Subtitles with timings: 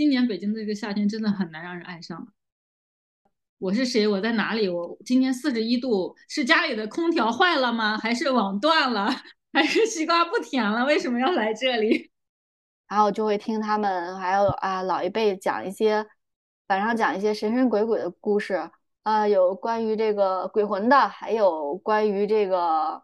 [0.00, 2.26] 今年北京这个夏天真的很难让人爱上。
[3.58, 4.08] 我是谁？
[4.08, 4.66] 我在哪里？
[4.66, 7.98] 我今天四十一度，是家里的空调坏了吗？
[7.98, 9.10] 还是网断了？
[9.52, 10.86] 还是西瓜不甜了？
[10.86, 12.10] 为什么要来这里？
[12.88, 16.06] 然后就会听他们，还有啊老一辈讲一些，
[16.68, 18.70] 晚上讲一些神神鬼鬼的故事，
[19.02, 23.02] 啊有关于这个鬼魂的，还有关于这个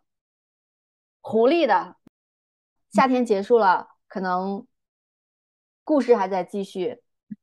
[1.20, 1.96] 狐狸的。
[2.90, 4.66] 夏天结束了，可能
[5.86, 6.98] 故事还在继续，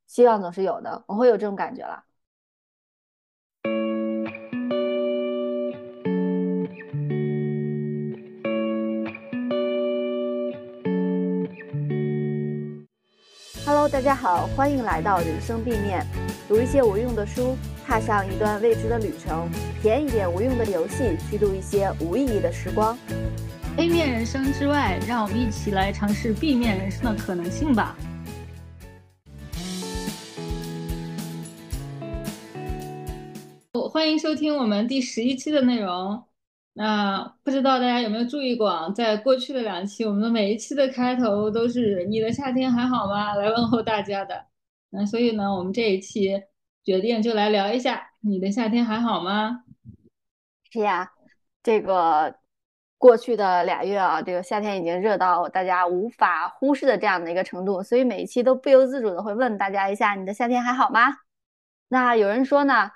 [0.06, 2.04] 希望总是有的，我会有这种感觉了。
[13.66, 16.06] Hello，大家好，欢迎来到人生 B 面，
[16.50, 19.50] 读一些无用的书，踏上一段未知的旅程，
[19.82, 22.98] 体验一点无用的游戏，虚度一些无意义的时光。
[23.78, 27.96] A 面人生之外，让我们一起来尝试 B 面人生的可能性吧。
[34.04, 36.22] 欢迎收听我们第十一期的内容。
[36.74, 44.48] 那不知道大家有没有注意过，在过去的两期，我们的每一期的开头都是“你的夏天还好吗”来问候大家的。
[44.90, 46.44] 那所以呢，我们这一期
[46.84, 49.64] 决定就来聊一下“你的夏天还好吗”。
[50.70, 51.10] 是呀，
[51.64, 52.36] 这个
[52.98, 61.20] 过去的俩月啊，这个夏天已经热到大家无法忽视的这样的一个程度，所以每一期都不由自主的会问大家一下：“你的夏天还好吗？”
[61.88, 62.92] 那有人说呢？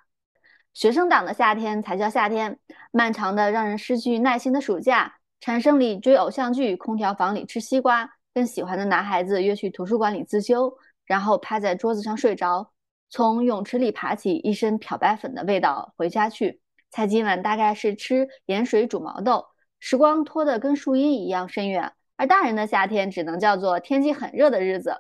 [0.78, 2.60] 学生党的夏天才叫夏天，
[2.92, 10.72] 漫长的让人失去耐心的暑假，蝉声里追偶像剧，空调房里吃西瓜，跟喜欢的男孩子约去图书馆里自修，
[11.08, 12.72] 然后趴在桌子上睡着，
[13.10, 16.62] 从泳池里爬起，一身漂白粉的味道，回家去。
[16.92, 19.48] 猜今晚大概是吃盐水煮毛豆，
[19.80, 24.96] 时光拖得跟树荫一样深远，而大人的夏天只能叫做天气很热的日子。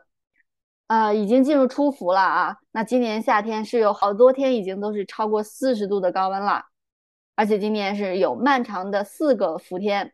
[0.87, 2.57] 呃，已经进入初伏了啊！
[2.71, 6.63] 那今年夏天是有好多天已经都是超过四十度的高温了，
[7.35, 10.13] 而且今年是有漫长的四个伏天。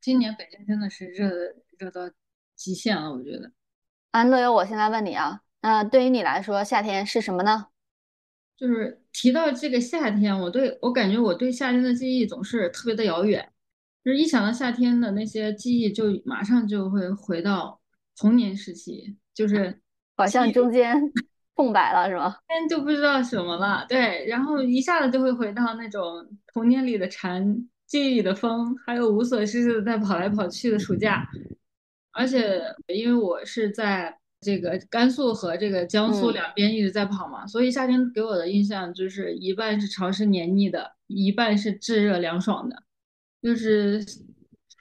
[0.00, 1.30] 今年北京真的是热
[1.78, 2.10] 热到
[2.56, 3.52] 极限了，我觉得。
[4.10, 7.68] 安乐游，我现在问你啊，那对于你来说，夏天是什么呢？
[8.56, 13.52] 就是提到这个夏天，我对我感觉我对夏天的记忆总是特别的遥远，
[14.04, 17.80] 就是一想到夏天的那些记忆，就马上就会回到
[18.16, 19.80] 童年时期，就是。
[20.16, 20.94] 好像中间
[21.54, 22.36] 空白了是吗？
[22.48, 31.28] 天就不知道什么了，对，然后一下子就会回到那种童年里的蝉，记忆里的风，还有无所事事的在跑来跑去的暑假。
[32.12, 42.82] 而且因为我是在这个甘肃和这个江苏两边一直在跑嘛，所以夏天给我的印象就是一半是潮湿黏腻的，一半是炙热凉爽的，
[43.42, 44.04] 就是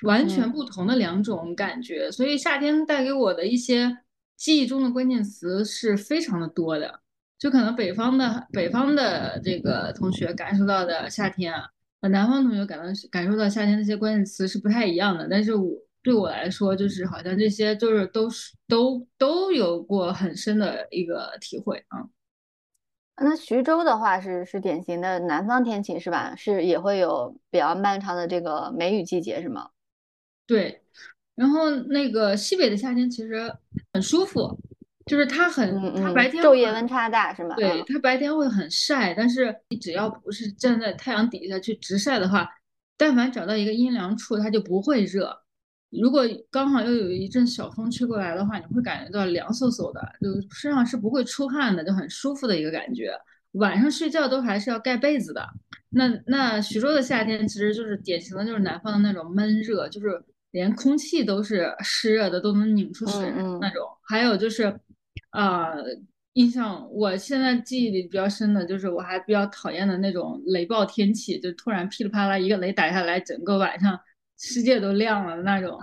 [0.04, 2.10] 完全不同的两种感觉。
[2.12, 3.98] 所以夏天带给我的一些。
[4.44, 7.00] 记忆中的关键词是非常的多的，
[7.40, 11.66] 就可能北方的北方的这个同学感受到的夏天啊，
[12.02, 15.30] 和南方同学感到感受到夏天那些关键词是不太一样的。
[15.32, 15.72] 但是我
[16.02, 22.04] 对我来说，就是好像这些就是都是都都有过很深的一个体会啊。
[23.16, 26.36] 那徐州的话是是典型的南方天气是吧？
[26.36, 29.70] 是也会有比较漫长的这个梅雨季节是吗？
[30.46, 30.83] 对。
[31.36, 33.52] 然后那个西北的夏天其实
[33.92, 34.56] 很舒服，
[35.08, 37.56] 就是它很它白天昼夜温差大是吗？
[37.56, 42.48] 对，它白天会很晒，但是你只要不是站在太阳底下去直晒的话，
[42.98, 45.36] 但凡找到一个阴凉处，它就不会热。
[45.90, 53.12] 如果刚好又有一阵小风吹过来的话，你会感觉到凉飕飕的，就身上是不会出汗的，就很舒服的一个感觉。
[53.54, 55.48] 晚上睡觉都还是要盖被子的。
[55.90, 60.24] 那那徐州的夏天其实就是典型的，就是南方的那种闷热，就是。
[60.54, 63.88] 连空气都是湿热的，都能拧出水那种。
[64.04, 64.80] 还有就是，
[65.32, 65.84] 呃，
[66.34, 74.00] 印象我现在记忆里比较深的就是，我还比较讨厌的那种雷暴天气，就突然噼里啪啦一个雷打下来，整个晚上
[74.38, 75.76] 世界都亮了的那种。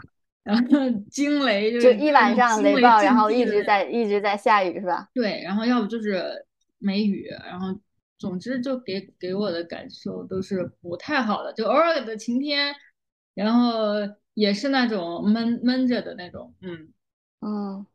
[0.45, 0.63] 然后
[1.11, 5.09] 惊雷就一晚上雷暴，然后一直在一直在下雨是吧？
[5.13, 6.23] 对，然后要不就是
[6.79, 7.77] 没雨，然后
[8.19, 12.73] 总之就给给我的感受都是不太好的，就偶尔的晴天，
[13.35, 14.09] 然后。
[14.35, 16.89] 也是那种闷闷着的那种，嗯
[17.41, 17.87] 嗯，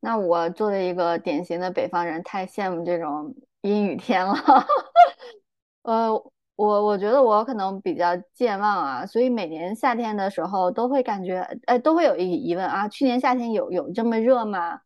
[0.00, 4.34] 那我作为一个典型的北方人，太羡慕这种阴雨天了。
[5.82, 6.12] 呃，
[6.56, 14.80] 我我觉得我可能比较健忘啊，所以每年夏天的时候都会感觉，哎，都会有一疑问啊，去年夏天有有这么热吗？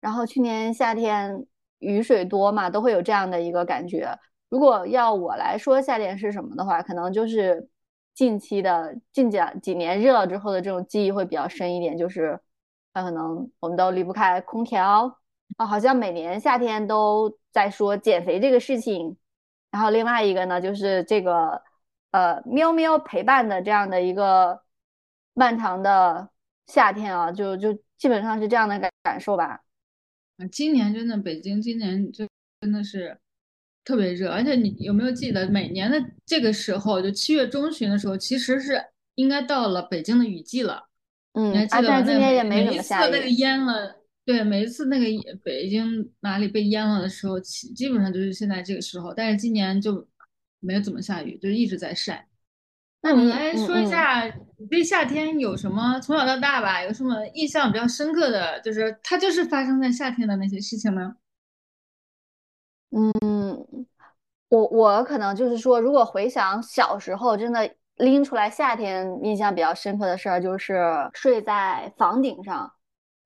[0.00, 1.46] 然后去年夏天
[1.80, 2.70] 雨水多吗？
[2.70, 4.18] 都会有这样的一个感觉。
[4.48, 7.68] 如果要我来说夏天是什么的话，可能就是。
[8.16, 12.40] 近期的近几几年热了之后的这种记忆会比较深一点，就是
[12.94, 15.18] 它可能我们都离不开空调，
[15.58, 19.14] 啊，好像每年夏天都在说减肥这个事情，
[19.70, 21.62] 然后另外一个呢，就是这个
[22.10, 24.62] 呃喵喵陪伴的这样的一个
[25.34, 26.30] 漫长的
[26.66, 29.62] 夏天啊，就就基本上是这样的感感受吧。
[30.38, 32.26] 啊，今年真的北京今年就
[32.62, 33.20] 真的是
[33.86, 35.96] 特别热，而且你有没有记得每年的
[36.26, 38.84] 这个时候，就七月中旬的时候，其实是
[39.14, 40.88] 应该到了北京的雨季了。
[41.34, 43.12] 嗯，你还记得但今年也没没怎么下雨。
[43.12, 43.94] 那个淹了，
[44.24, 45.06] 对，每一次那个
[45.44, 49.14] 北京哪里被淹了的时候，基基本上就是现在这个时候。
[49.14, 50.04] 但是今年就
[50.58, 52.26] 没有怎么下雨，就一直在晒。
[53.02, 54.24] 那我们来说一下，
[54.58, 61.14] 你对夏天有什么从小到大吧，有什么印象比较深刻的就是它就是发生在夏天的那些事情呢？
[62.96, 63.86] 嗯，
[64.48, 72.72] 我我可能就是说，如果回想小时候，真的拎出来夏天印象比较深刻的事儿，就是睡在房顶上。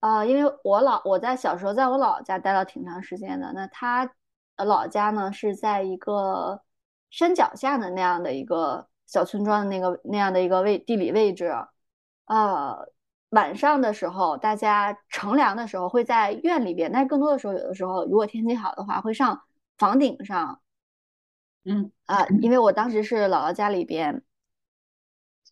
[0.00, 4.11] 啊，因为我老我在小时候在我姥姥家待了挺长时间的，那他
[4.56, 6.61] 老家呢是在一个
[7.11, 11.55] 山脚下的那样的一个小村庄的那个那样的一个位地理位置。
[12.26, 12.76] 呃，
[13.31, 19.40] 晚上的时候，大家乘凉的时候会在院里边，但是更多的时候，有的时候如果天气好的话，会上
[19.81, 20.61] 房顶上。
[21.65, 24.23] 嗯啊，因为我当时是姥姥家里边。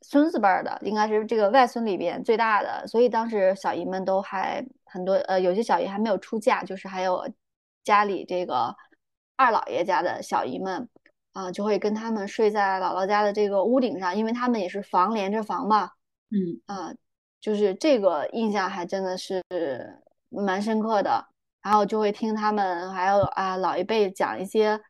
[0.00, 7.28] 孙子辈儿的应该是这个外孙里边最大的，所以当时小姨们都还很多，呃，有些小姨还没有出嫁，就是还有
[7.82, 8.76] 家里这个
[9.34, 10.88] 二姥爷家的小姨们
[11.32, 15.90] 啊，就会跟他们睡在姥姥家的这个屋顶上，因为他们也是房连着房嘛，
[16.30, 16.94] 嗯啊，
[17.40, 19.42] 就是这个印象还真的是
[20.28, 21.26] 蛮深刻的，
[21.68, 24.80] 然后就会听他们还有啊老一辈讲一些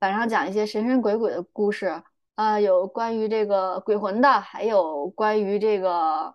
[0.00, 2.02] 晚上讲一些神神鬼鬼的故事。
[2.34, 6.34] 啊，有关于这个鬼魂的，还有关于这个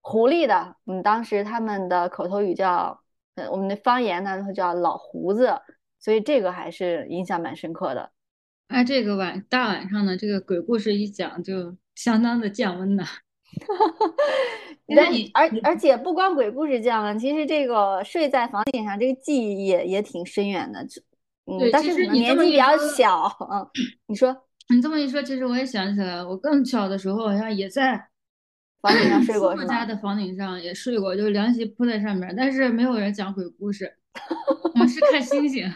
[0.00, 0.76] 狐狸的。
[0.86, 3.02] 嗯，当时他们的口头语叫，
[3.34, 5.60] 呃，我们的方言呢叫老胡子，
[5.98, 8.12] 所以这个还是印象蛮深刻的。
[8.68, 13.04] 哎，这个晚大晚上的这个鬼故事一讲，就相当的降温呐。
[14.94, 20.80] 那你而而且不光鬼故事降温，其实这个睡在房顶上这个记忆也也挺深远的。
[21.46, 23.26] 嗯，但是年纪比较小。
[23.50, 23.66] 嗯，
[24.06, 24.36] 你说。
[24.72, 28.06] 你这么一说，其实我也想起来，我更小的时候好像也在
[28.80, 33.92] 房顶上睡过，是家的房顶上也睡过，就是凉席铺在上面，但是没有人讲鬼故事，
[34.72, 35.68] 我们是 看星星，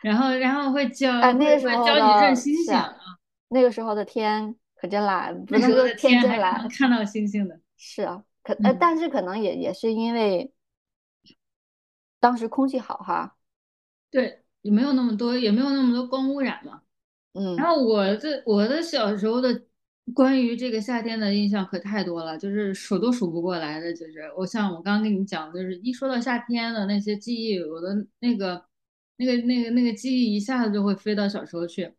[0.00, 2.94] 然后然后会教，哎，那个时候教你认星星啊。
[3.48, 7.58] 那个时候的天可真蓝，那时候的天真蓝，看到星星的。
[7.76, 10.52] 是啊，可呃，但是可能也也是因为
[12.18, 13.36] 当时空气好哈。
[14.10, 16.82] 对，也没有那么多，也没有那么多光污染嘛。
[17.32, 19.62] 嗯，然后我这我的小时候的
[20.12, 23.94] 关于这个夏天的印象可太多了，就是数都数不过来的。
[23.94, 28.64] 就是我像我刚刚跟你讲，就是一说到夏天的那些记忆，我的那个
[29.16, 31.94] 那个那个那个记忆一下子就会飞到小时候去。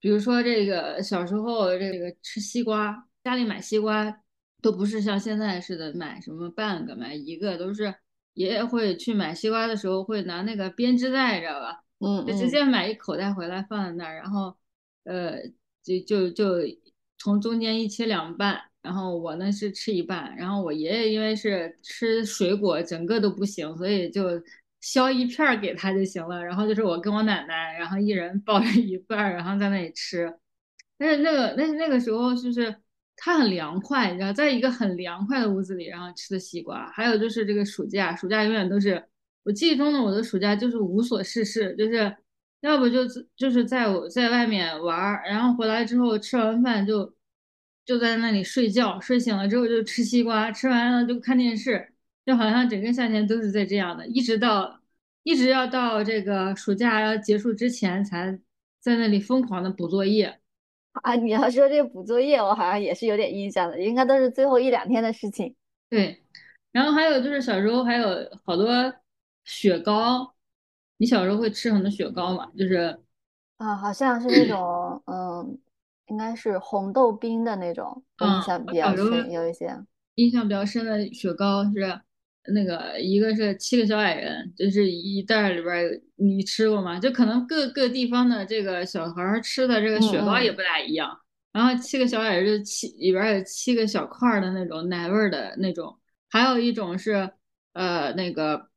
[0.00, 4.22] 比如说这个小时候这个吃西瓜，家里买西瓜
[4.64, 7.94] 都不是像现在似的买什么半个买一个，都是
[8.32, 11.84] 爷爷会去买西瓜的时候会拿那个编织袋，知道吧？
[11.98, 14.56] 嗯，就直接买一口袋回来放在那儿，然后，
[15.04, 15.36] 呃，
[15.82, 16.56] 就就就
[17.18, 24.42] 从中间一切两半，然后我呢是吃一半，然后我爷爷因为是吃水果，整个都不行，所以就
[24.80, 26.42] 削一片儿给他就行了。
[26.42, 30.34] 然后就是我跟我奶奶，然后一人抱着一半儿，然后在那里吃。
[30.96, 32.74] 但是那个那那个时候就是
[33.16, 36.90] 它很凉快，你知道，在一个很凉快的屋子里，然后吃的西瓜。
[36.92, 39.02] 还有就是这个暑假，暑假永远都是。
[39.44, 42.16] 我记忆中的我的暑假就是无所事事，就是
[42.62, 43.02] 要不就
[43.36, 47.14] 就是在我在外面玩，然后回来之后吃完饭就
[47.84, 51.92] 就在那里睡觉，睡醒了之后就吃西瓜，吃完了就看电视，
[52.24, 54.80] 就好像整个夏天都是在这样的，一直到
[55.22, 58.38] 一直要到这个暑假要结束之前才
[58.80, 60.40] 在那里疯狂的补作业。
[61.02, 65.54] 啊，你要说这个补作业，我好像也是有点印象的，应该都是最后一两天的事情。
[65.90, 66.22] 对，
[66.72, 68.08] 然后还有就是小时候还有
[68.44, 68.66] 好多。
[69.46, 70.34] 雪糕，
[70.96, 72.50] 你小时候会吃很多雪糕吗？
[72.56, 72.98] 就是
[73.58, 75.58] 啊，好像是那种，嗯，
[76.06, 79.30] 应该是红豆冰的那种，印象比较深。
[79.30, 79.78] 有一些
[80.14, 82.00] 印象比较深的雪糕是
[82.52, 86.98] 那个，一个是七个小矮人，就是一袋里边，你吃过吗？
[86.98, 91.16] 就可能各个地方的这个小孩吃的这个雪糕也不大一样。
[91.52, 95.96] 然后七个小矮人就七里边有七个小块的那种奶味的那种，
[96.30, 97.30] 还有一种是
[97.72, 98.68] 呃那个。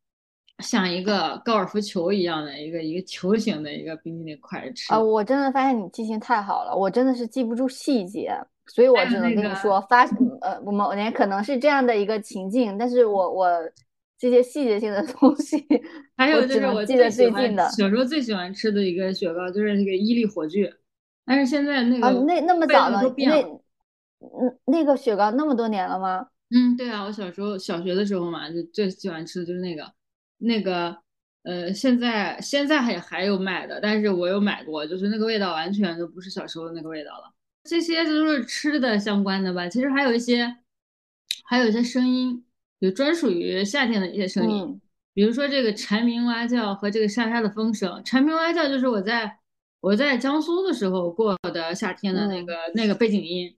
[0.64, 5.00] 像一个高尔夫球一样的一个一个球形的一个冰淇淋块吃啊！
[5.00, 10.04] 我真的发现你记性太好了，我真的是记不住细节，所以我只能跟你说发
[10.56, 13.48] 呃某年可能是这样的一个情境，但是我我
[14.18, 15.66] 这些细节性的 东西。
[16.16, 20.72] 还有就是我记得最近的小时候最喜欢吃的一个雪糕就是那个伊利火炬，
[21.26, 23.42] 但是现在那个啊，那那么早了，那
[24.20, 26.28] 嗯那个雪糕那么多年了吗？
[26.50, 29.92] 嗯，对啊，我小时候小学的时候嘛，就最喜欢吃的就是那个
[30.38, 30.98] 那个
[31.44, 37.34] 呃，现在现在还还有卖的，但是我有买过，就是那个味道完全都不是小时候的那个味道了。
[37.68, 40.58] 这些都是吃的相关的吧，其实还有一些
[41.44, 42.46] 还有一些声音，
[42.80, 44.80] 有专属于夏天的一些声音。
[45.14, 49.40] 比如说这个蝉鸣蛙叫和这个沙沙的风声，蝉鸣蛙叫就是我在
[49.82, 53.56] 我在江苏的时候过的夏天的那个那个背景音，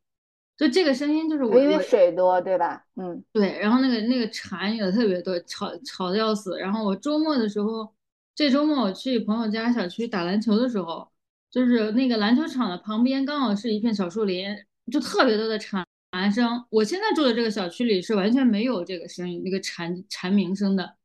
[0.57, 2.85] 就这个声音就是我因为水多对吧？
[2.95, 6.57] 嗯，对，然后那个那个蝉也特别多，吵吵的要死。
[6.57, 7.93] 然后我周末的时候，
[8.35, 11.09] 这周末我去朋友家小区打篮球的时候，
[11.51, 14.47] 就是那个篮球场的旁边刚好是一片小树林，
[14.91, 15.85] 就特别多的蝉
[16.33, 16.63] 声。
[16.69, 20.95] 我现在住的这个小区里是完全没有这个声音，那个蝉蝉鸣声的。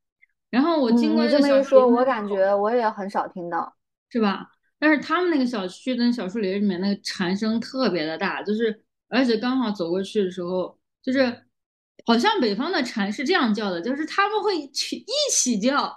[0.49, 3.75] 然后我经过这么一说，我感觉我也很少听到，
[4.09, 4.51] 是吧？
[4.77, 11.43] 但是他们那个小区的小树林里面那个蝉声特别的大，就是而且刚好走过去的时候，就是
[12.05, 15.91] 好像北方的蝉是这样叫的，就是他们会去一起叫，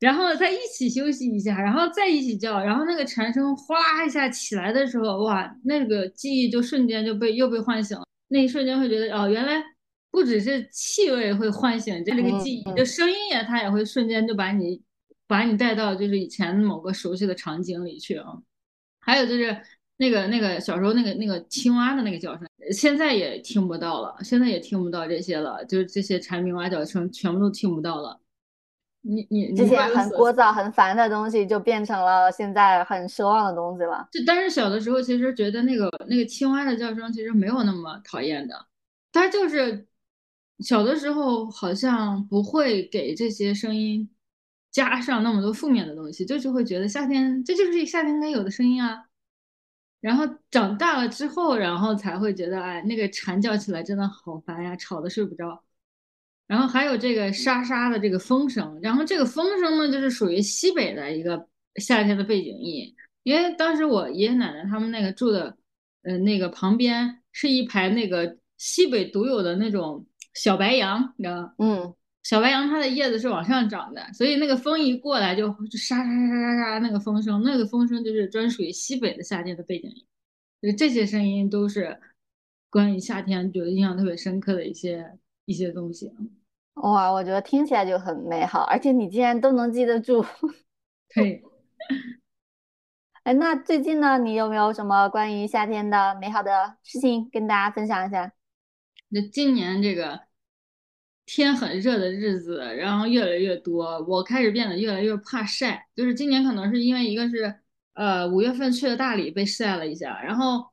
[0.00, 9.62] 然后再一起休息一下，然后再一起叫，然后那个蝉声哗啦一下起来的时候，哇，那个记忆就瞬间就被又被唤醒了，那一瞬间会觉得哦，原来。
[10.08, 14.80] 不只是气味会唤醒这个记忆，就声音也，它也会瞬间就把你
[15.26, 18.32] 把你带到就是以前某个熟悉的场景里去啊。
[18.98, 19.54] 还有就是
[19.98, 28.18] 那个那个小时候那个那个青蛙的那个叫声，现在也听不到了，现在也听不到这些了，就是这些蝉鸣蛙叫声全部都听不到了。
[29.06, 34.08] 你你这些很聒噪、很烦的东西，就变成了现在很奢望的东西了。
[34.10, 38.66] 就但是小的时候其实觉得那个那个青蛙的叫声其实没有那么讨厌的，
[39.12, 39.86] 它就是。
[40.60, 44.08] 小的时候好像不会给这些声音
[44.70, 49.04] 加上那么多负面的东西，就是会觉得夏天这就是夏天该有的声音啊。
[50.00, 55.62] 然后长大了之后，然后才会觉得，哎，那个蝉叫起来真的好烦呀，吵得睡不着。
[56.46, 65.56] 然后还有这个沙沙的这个风声，然后这个风声呢，就是属于西北的一个夏天的背景音，因为当时我爷爷奶奶他们那个住的，
[66.02, 70.06] 呃，那个旁边是一排那个西北独有的那种。
[70.36, 71.52] 小白杨，你知道吗？
[71.56, 80.06] 嗯，小白杨它的叶子是往上长的，所以那个风一过来就就沙沙沙沙沙那个风声，那个风声就是专属于西北的夏天的背景音。
[80.60, 81.98] 就这些声音都是
[82.68, 85.10] 关于夏天觉得印象特别深刻的一些
[85.46, 86.12] 一些东西。
[86.74, 90.22] 哇，我觉得听起来就很美好，而且你竟然都能记得住。
[91.14, 91.42] 对。
[93.22, 98.32] 哎，那最近呢，你有没有什么关于夏天的美好的事情跟大家分享一下？
[99.08, 100.20] 那今年这个
[101.24, 105.88] 天很热的日子，然后越来越多，我开始变得越来越怕晒。
[105.96, 107.60] 就是今年可能是因为一个是，
[107.94, 110.66] 呃，五月份去了大理被晒了一下，然后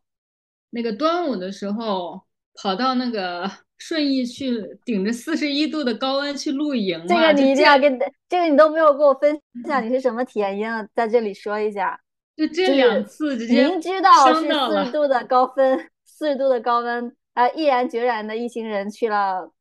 [0.70, 2.22] 那个端午的时候
[2.62, 7.06] 跑到那个顺义去，顶着四十一度的高温去露营。
[7.08, 8.00] 这个你一定要跟
[8.30, 10.54] 这个你都没有跟我分享，你是什么体验？
[10.54, 12.00] 一定要在这里说一下。
[12.36, 17.16] 就这两次直接明知道是四十度的高温，四十度的高温。
[17.34, 19.52] 啊，毅然决然的一行人去了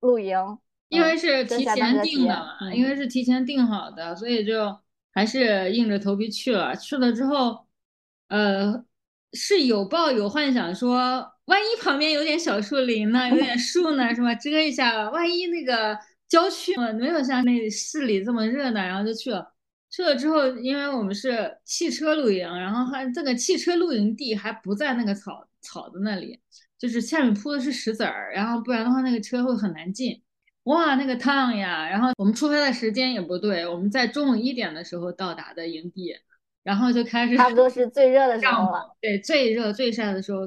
[0.00, 0.36] 露营，
[0.88, 4.76] 因为是提前订的嘛，因为是提前订好的，所以就
[5.14, 6.74] 还是硬着头皮去了。
[6.74, 7.64] 去了之后，
[8.26, 8.84] 呃，
[9.34, 14.34] 是有抱有幻想，说万一旁边有点小树林呢， 有点树呢，是吧？
[14.34, 19.52] 遮一下，万一那个郊区没有像那市里这么热闹，然后就去了。
[19.90, 26.40] 去了之后，因为我们是汽车露营，然后还这个汽车露营地还不在那个草草的那里。
[26.78, 30.22] 就是下面铺的是石子儿，然后不然的话那个车会很难进。
[30.64, 31.86] 哇，那个烫呀！
[31.88, 36.16] 然后我们出发的时间也不对，我们在中午一点的时候到达的营地，
[36.62, 38.96] 然后就开始差不多是最热的时候了。
[39.00, 40.40] 对，最热最晒的时候，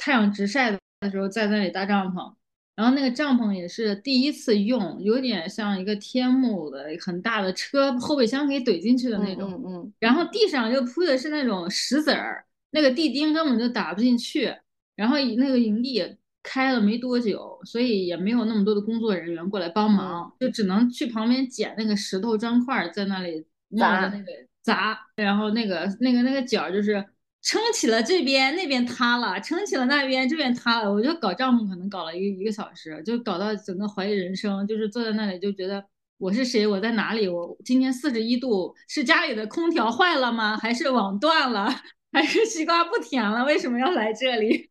[0.00, 2.34] 太阳直晒的时候在那里搭帐篷。
[2.74, 9.52] 然后那个帐篷也是第一次用，有点像一个天幕的很大的车后备箱可以怼进去的那种。
[9.52, 9.92] 嗯嗯。
[9.98, 14.54] 然后地上就铺的是那种石子儿，那个地钉根本就打不进去。
[14.96, 23.44] 然后那个营地开了没多久，所以也没有那么多的工作人员过来帮忙，就只能去旁边捡那个石头砖块，在那里
[23.76, 24.24] 砸那个
[24.62, 24.98] 砸。
[25.16, 27.04] 然后那个那个那个角就是
[27.42, 30.92] 撑起了这边，那边塌了；撑起了那边，这边塌了。
[30.92, 35.84] 我就搞帐篷可能搞了一个一个小时，就搞到整个怀疑人生，就是坐在那里就觉得
[36.18, 37.26] 我是谁，我在哪里？
[37.28, 40.56] 我今天四十一度，是家里的空调坏了吗？
[40.56, 41.68] 还是网断了？
[42.12, 43.44] 还是西瓜不甜了？
[43.44, 44.70] 为什么要来这里？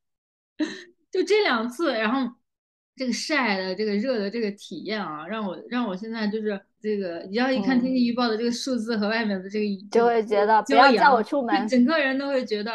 [1.12, 2.36] 就这两次，然后
[2.96, 12.72] 这个晒的这个热的这个体验啊，让我让我现在就是这个，你要一看天气预报的这个数字和外面的这个，就会觉得不要叫我出门，整个人都会觉得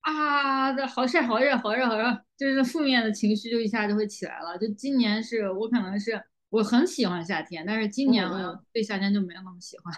[0.00, 2.04] 啊，这好晒好热好热好热，
[2.36, 4.56] 就是负面的情绪就一下就会起来了。
[4.56, 6.18] 就今年是我可能是
[6.48, 9.94] 我很喜欢夏天，但是今年好像对夏天就没有那么喜欢。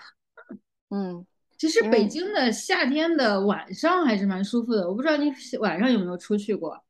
[0.90, 1.24] 嗯，
[1.56, 6.82] 其实北京的夏天的晚上还是蛮舒服的，我不知道你晚上有没有出去过。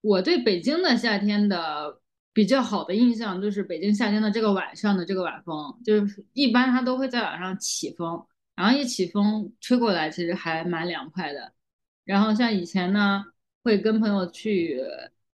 [0.00, 1.98] 我对北京的夏天的。
[2.34, 8.26] 比较好的印象就是北京夏天的这个晚上的这个晚风，就是一般它都会在晚上起风，
[8.56, 11.52] 然后一起风吹过来，其实还蛮凉快的。
[12.04, 13.24] 然后像以前呢，
[13.62, 14.80] 会跟朋友去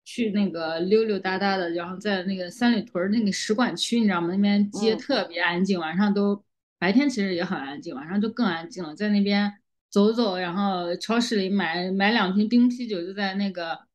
[0.04, 4.28] 去那个溜溜达达的，然后在那个三里屯那个使馆区，你知道吗？
[4.28, 6.42] 那边街特别安静，晚上都
[6.78, 8.96] 白天其实也很安静，晚上就更安静了。
[8.96, 9.52] 在那边
[9.90, 13.85] 走走，然后超市里买买两瓶冰啤酒，就在那个。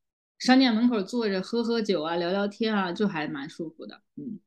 [0.41, 4.01] 商店门口坐着喝喝酒啊，聊聊天啊，就还蛮舒服的。
[4.15, 4.39] 嗯，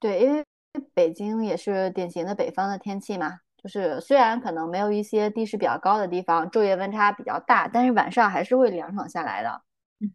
[0.00, 0.44] 对，因为
[0.92, 9.62] 北京也是典型的北方的天气嘛，就是虽然可能没有一些地势比较高的地方昼夜温差比较大，但是晚上还是会凉爽下来的。
[10.00, 10.12] 嗯，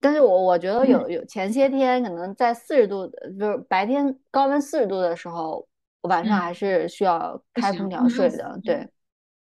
[0.00, 3.06] 但是我我觉得有有前些天可能在四十度，
[3.38, 5.68] 就是白天高温四十度的时候，
[6.04, 8.58] 晚上还是需要开空调睡的。
[8.64, 8.88] 对，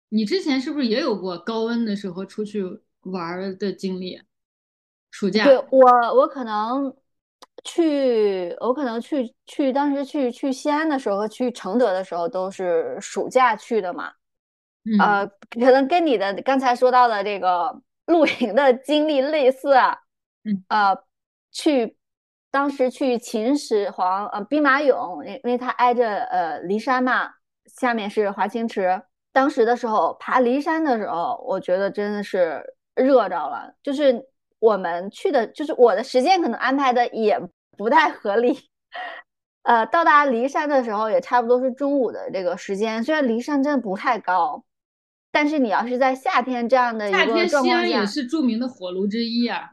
[0.10, 2.62] 你之前是不是也有过高温的时候出去
[3.04, 4.22] 玩的经历？
[5.12, 6.96] 暑假对我，我可能
[7.66, 14.12] 去，我可能去去，当时去去西安的时候和去承德的时候都是暑假去的嘛。
[15.00, 19.96] 呃，可能跟你的刚才说到的这个露营的经历类似啊。
[20.44, 20.98] 嗯，呃，
[21.52, 21.96] 去
[22.50, 27.30] 当时去秦始皇呃兵马俑，因为它挨着呃骊山嘛，
[27.66, 29.04] 下面是华清池。
[29.34, 32.64] 当时的时候爬骊山的时候，我觉得真的是
[32.96, 34.26] 热着了，就是。
[34.62, 37.36] 我们去的就是我的时间可能安排的也
[37.76, 38.56] 不太合理，
[39.64, 43.04] 呃，到达骊山的时候也差不多是中午的这个时间。
[43.04, 44.64] 虽然骊山真的不太高，
[45.32, 49.72] 但是你要是在夏天这样的一个状况下，也是著名的火炉之一啊。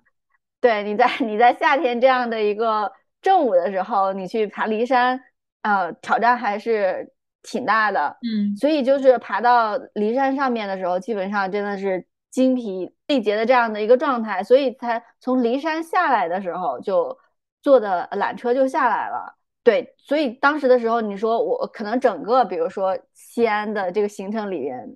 [0.59, 5.21] 对，你在你在夏天这样的一个正午的时候，你去爬骊山，
[5.61, 7.12] 呃，挑战还是
[7.43, 8.17] 挺大的。
[8.23, 12.07] 嗯，所以就是爬到骊山上面的时候，基本上真的是。
[12.38, 17.18] 精疲力竭的这样的一个状态，所以才从骊山下来的时候就
[17.61, 19.35] 坐的缆车就下来了。
[19.64, 24.88] 对，所以当时的时候，你说我可能整个，比如说西安的这个行程里边，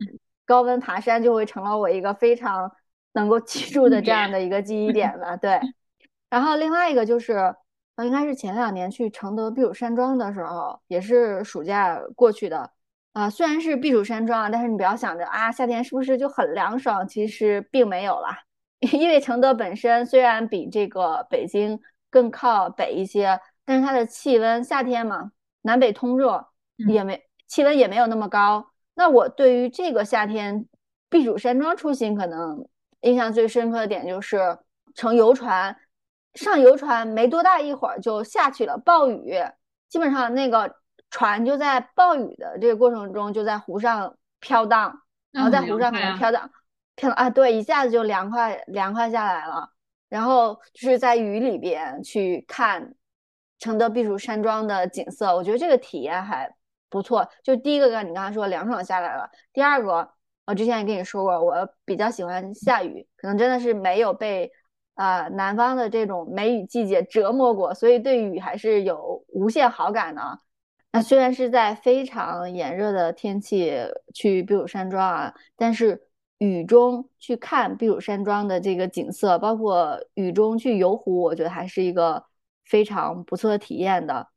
[0.47, 2.71] 高温爬山就会成了我一个非常
[3.15, 5.37] 能够记住的这样的一个记忆 点了。
[5.37, 5.59] 对，
[6.31, 7.53] 然后另外一个就是，
[8.05, 12.71] 应该是前两年去承德避暑山庄的时候，也是暑假过去的。
[13.13, 17.07] 啊，虽然是避暑山庄啊，但是你不要想着啊，夏天是不是就很凉爽？
[17.07, 18.39] 其实并没有啦，
[18.93, 26.49] 因为承德本身虽然比这个北京更靠北一些，但是它的气温夏天嘛，南北通热，
[26.89, 28.73] 也没气温也没有那么高。
[28.95, 30.67] 那我对于这个夏天
[31.11, 32.67] 避暑山庄出行，可能
[33.03, 34.39] 印象最深刻的点就是
[34.95, 35.77] 乘游船，
[36.33, 39.35] 上游船没多大一会儿就下去了，暴雨，
[39.91, 40.77] 基本上那个。
[41.13, 44.99] 船就在暴雨的这个过程中，就在湖上飘荡，
[45.31, 46.51] 然后在湖上可能飘荡，
[46.97, 49.71] 飘啊，对，一下子就凉快凉快下来了。
[50.09, 52.95] 然后就是在雨里边去看
[53.59, 56.51] 承德避暑山庄的景色，我觉得这个体验还
[56.89, 57.29] 不错。
[57.43, 60.11] 就第一个，你刚才说凉爽下来了；第二个，
[60.47, 64.51] 我之前也跟你说过，我比较喜欢下雨，可能真的是没有被
[64.95, 70.39] 啊南方的这种梅雨季节折磨过，所以对雨还是有无限好感的。
[70.93, 73.73] 那虽然是在非常炎热的天气
[74.13, 75.99] 去避暑山庄啊，但是
[76.37, 82.23] 雨中去看避暑山庄的这个景色，包括雨中去游湖，我觉得还是一个
[82.67, 84.29] 非常不错的体验的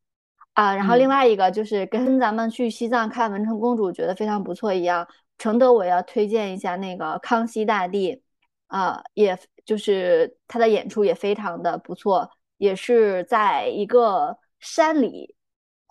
[0.54, 0.74] 啊。
[0.74, 5.06] 然后另外一个就是跟咱们去西藏看文成公主觉得非常不错一样，
[5.38, 8.24] 承德我要推荐一下那个康熙大帝
[8.68, 15.35] 啊，也就是他的演出也非常的不错，也是在一个山里。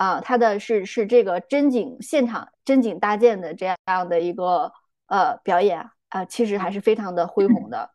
[0.05, 4.71] 啊，它的是是这个真景现场真景搭建的这样的一个
[5.07, 7.91] 呃表演啊，其实还是非常的恢宏的。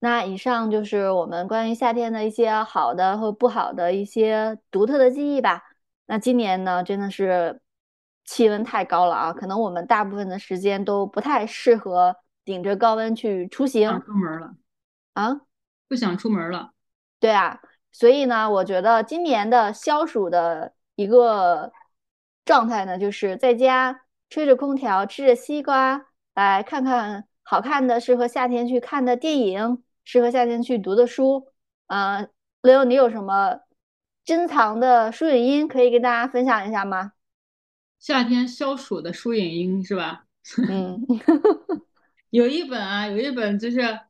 [0.00, 5.62] 那以上就是我们关于夏天的一些好的和不好的一些独特的记忆吧。
[6.06, 7.60] 那今年呢，真的是
[8.24, 13.88] 气温太高了啊，可能我们大部分的时间都不太适合顶着高温去出行。
[14.00, 14.54] 出门了
[15.14, 15.40] 啊？
[15.86, 16.72] 不想出门了？
[17.20, 17.60] 对啊，
[17.92, 20.72] 所以呢，我觉得今年的消暑的。
[20.96, 21.72] 一个
[22.44, 31.46] 状态呢，就是在家吹着空调，吃着西瓜，来看看好看的、适合夏天去看的电影，适合夏天去读的书，
[31.86, 32.26] 啊，
[32.62, 33.60] 刘，你有什么
[34.24, 37.12] 珍藏的书影音可以跟大家分享一下吗？
[37.98, 40.24] 夏天消暑的书影音是吧？
[40.68, 41.00] 嗯，
[42.30, 43.80] 有一本啊，有一本就是《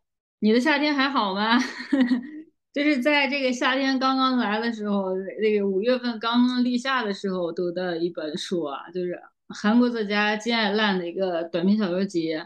[0.41, 1.59] 你的夏天还好吗》，
[2.77, 12.39] 就是在这个夏天刚刚来的时候，那个五月份刚刚立夏的时候读的一本书啊，就是韩国作家金爱烂的一个短篇小说集。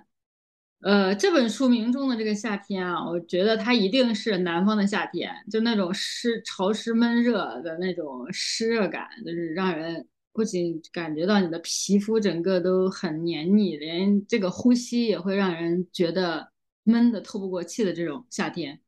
[0.82, 16.52] 呃，这本书名中的这个夏天啊，我觉得它一定是南方的夏天，就那种湿、潮湿、闷热的那种湿热感，就是让人不仅感觉到你的皮肤整个都很黏腻，连这个呼吸也会让人觉得
[16.84, 18.80] 闷的透不过气的这种夏天。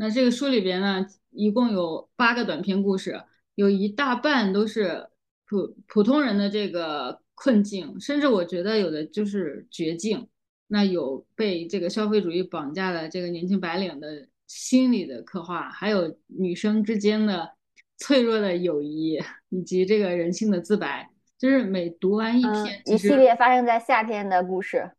[0.00, 3.22] 那这个书里边呢，一共有八个短篇故事，
[3.54, 5.06] 有一大半都是
[5.46, 10.26] 普普通人的这个困境，甚至我觉得有的就是绝境。
[10.68, 17.52] 那有被这个消费主义绑架的这个年轻白领的心理的刻画，还有女生之间的
[17.98, 24.92] 脆弱的友谊，以及这个人性的自白，就是每读完一篇，一系列发生在夏天的故事。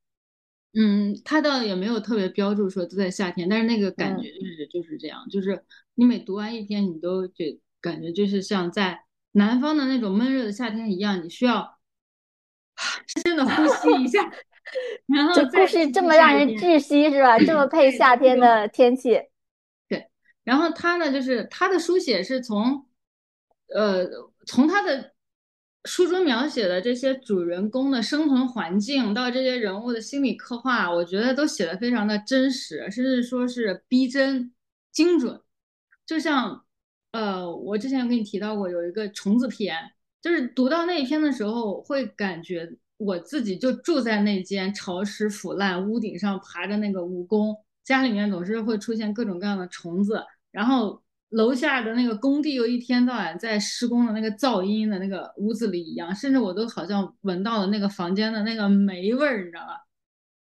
[0.73, 5.63] 嗯，他倒也没有特别标注说都在夏天，但是那个感觉就是就是这样，就是
[5.95, 9.03] 你每读完一篇，你都觉感觉就是像在
[9.33, 11.77] 南方的那种闷热的夏天一样，你需要
[13.07, 14.31] 深深的呼吸一下。
[15.07, 17.37] 然后这故事这么让人窒息是吧？
[17.37, 19.19] 这么配夏天的天气。
[19.89, 20.07] 对，
[20.43, 22.85] 然后他呢，就是他的书写是从，
[23.73, 24.07] 呃，
[24.45, 25.13] 从他的
[25.85, 34.53] 书中描写的这些主人公的生存环境到这些人物的心理刻画，我觉得都写的非常的真实，甚至说是逼真、
[34.91, 35.39] 精准。
[36.05, 36.63] 就像，
[37.11, 39.75] 呃，我之前跟你提到过有一个虫子篇，
[40.21, 42.77] 就是读到那一篇的时候会感觉。
[43.03, 59.85] 我自己就住在那间潮湿腐烂、屋顶上爬着那个蜈蚣，家里面总是会出现各种各样的虫子，然后楼下的那个工地又一天到晚在施工的那个噪音的那个屋子里一样，甚至我都好像闻到了那个房间的那个霉味儿，你知道吧？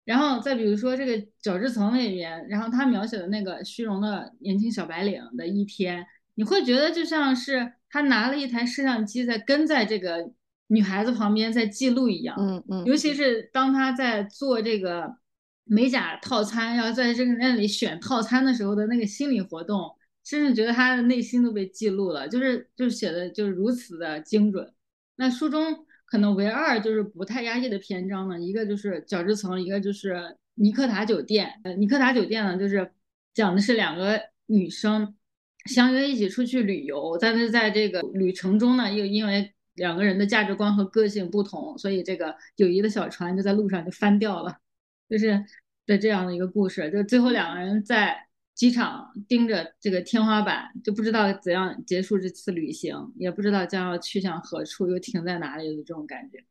[0.03, 10.31] 然后再比如说这个角质层那边，然后他描写的那个虚荣的年轻小白领的一天，你会觉得就像是他拿了一台摄像机在跟在这个。
[10.69, 15.15] 女孩子旁边在记录一样，嗯嗯，尤其是当他在做这个
[15.63, 19.89] 美甲套餐，要在这个那里选套餐的时候的那个心理活动，
[20.27, 24.73] 甚至觉得他的内心都被记录了，就是就是写的就是如此的精准。
[25.15, 25.73] 那书中
[26.05, 31.61] 可能唯二就是不太压抑的篇章呢，一个就是角质层，一个就是尼克塔酒店。
[31.63, 32.91] 呃，尼克塔酒店呢，就是
[33.33, 35.15] 讲的是两个女生
[35.63, 44.57] 相约一起出去旅游，但是在这个旅程中呢，又因为两个人的价值观和个性不同，所以这个友谊的小船就在路上就翻掉了，
[45.09, 45.45] 就是
[45.85, 46.91] 的这样的一个故事。
[46.91, 48.26] 就最后两个人在
[48.57, 56.43] 机场盯着这个天花板，就不知道怎样结束这次旅行，也不知道将要去向何处，又停在哪里的这种感觉。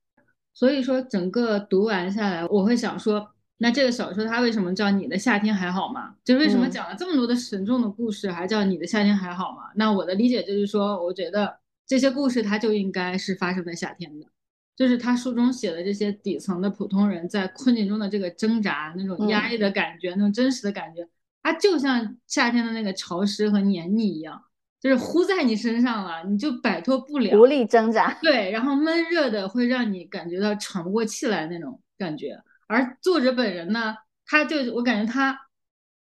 [0.55, 6.11] 所以说，整个读完下来，我会想说，那这个小说它为什么叫《你的夏天还好吗》？
[6.25, 9.65] 就为什么讲了这么多的沉重的故事，还叫《你的夏天还好吗》？
[9.75, 11.59] 那我的理解就是说，我觉得。
[11.89, 14.27] 这些故事它就应该是发生在夏天的，
[14.75, 21.09] 就是他书中写的这些底层的普通人在困境中的这个挣扎，那种压抑的感觉，那种真实的感觉，
[21.47, 24.43] 它就像夏天的那个潮湿和黏腻一样，
[24.81, 28.19] 就是糊在你身上了，你就摆脱不了，无力挣扎。
[28.21, 32.37] 对，然后闷热的会让你感觉到喘不过气来那种感觉。
[32.67, 33.95] 而作者本人呢，
[34.27, 35.39] 他就我感觉他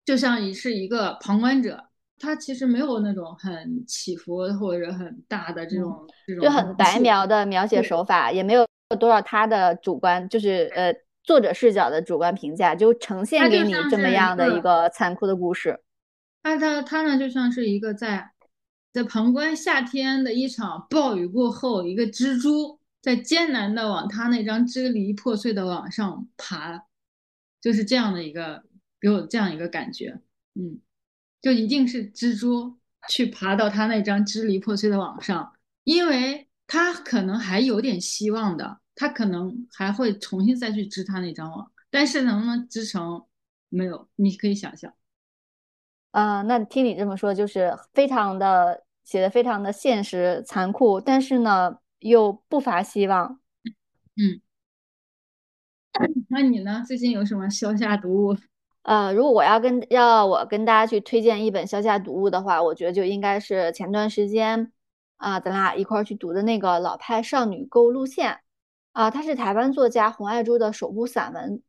[0.05, 1.83] 就像是一个旁观者。
[2.19, 8.65] 他其实没有那种很起伏或者很大的这种这种，就很白描的描写手法，也没有
[8.97, 15.79] 多少他的主观，就是呃作者视角的主观评价，就呈现给你这么样的一个残酷的故事。
[16.43, 18.31] 那他他呢，就像是一个在
[18.91, 26.83] 在旁观夏天的一场暴雨过后，一个蜘蛛在艰难的往他那张支离破碎的网上爬，
[27.61, 28.63] 就是这样的一个
[28.99, 30.19] 给我这样一个感觉，
[30.55, 30.79] 嗯。
[31.41, 32.77] 就一定是蜘蛛
[33.09, 35.51] 去爬到他那张支离破碎的网上，
[35.83, 43.25] 因为他可能还有点希望的，他可能还会重新再去织他那张网，但是能不能织成，
[43.69, 44.93] 没有，你可以想象。
[46.11, 53.39] 啊，那听你这么说，就是非常的写的非常的现实残酷，但是呢又不乏希望。
[54.15, 54.41] 嗯，
[56.29, 56.83] 那你呢？
[56.87, 58.37] 最近有什么消夏读物？
[58.83, 64.71] 呃，如果我要跟要我跟大家去推荐一本消夏读物的话，我觉得就应该是前段时间
[65.17, 68.33] 啊，咱俩一块儿去读的那个《老派少女购物路线》
[68.93, 71.61] 啊，它是台湾作家洪爱珠的首部散文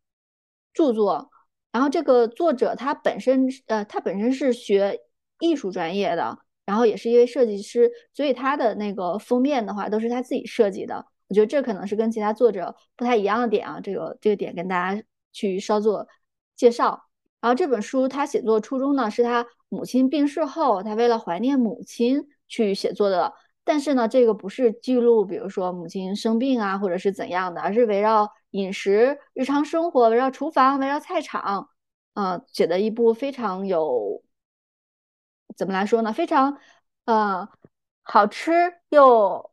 [0.73, 1.31] 著作。
[1.73, 5.01] 然后这个作者他本身呃，他本身是学
[5.41, 11.05] 艺术专业的，然后也是一位设计师，所以他的那个封面的话都是他自己设计的。
[11.29, 16.07] 我觉得这可能是跟其他作者不太一样的点啊，这个这个点跟大家去稍作
[16.55, 17.09] 介绍。
[17.41, 23.33] 然后这本书他写作初衷呢，是他母亲病逝后，他为了怀念母亲去写作的。
[23.67, 31.71] 但是呢，这个不是记录，比如说母亲生病啊，或者是怎样的，而是围绕饮食、日常生活，围绕厨房，围绕菜场，
[32.13, 34.23] 呃，写的一部非常有，
[35.57, 36.13] 怎么来说呢？
[36.13, 36.59] 非常，
[37.07, 37.49] 呃，
[38.03, 38.53] 好吃
[38.91, 39.51] 又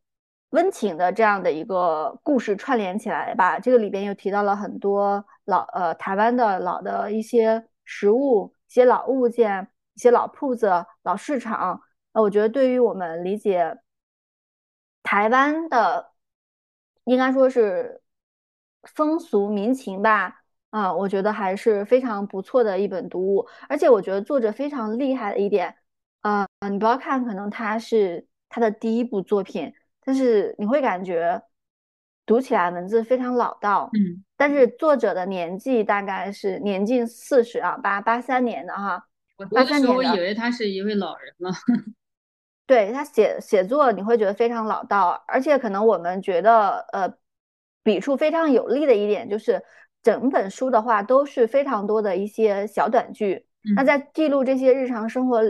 [0.49, 3.59] 温情的这样的一个故事串联起来吧。
[3.59, 11.81] 这个里边又提到了很多老，呃，台湾的老的一些食物、一些老物件、一些老铺子、老市场。
[12.13, 13.77] 那我觉得对于我们理解。
[15.03, 16.11] 台湾的
[17.05, 18.01] 应该说是
[18.83, 23.47] 风俗民情吧，啊，我觉得还是非常不错的一本读物。
[23.67, 25.75] 而且我觉得作者非常厉害的一点，
[26.21, 31.41] 啊，你不要看可能他是他的第一部作品，但是你会感觉
[32.25, 39.07] 读起来文字非常老道，嗯，但是作者的年纪大概是年近四十啊，八八三年的哈，
[39.53, 41.51] 八三年的，我以为他是一位老人了。
[42.71, 47.13] 对他写写作，你会觉得非常老道，而且可能我们觉得，呃，
[47.83, 49.61] 笔触非常有力的一点就是，
[50.01, 53.45] 整本书的话都是非常多的一些小短句。
[53.75, 55.41] 那在记录这些日常生活